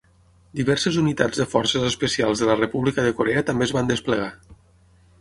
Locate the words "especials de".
1.91-2.49